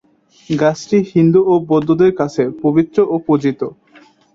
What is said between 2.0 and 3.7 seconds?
কাছে পবিত্র ও পূজিত।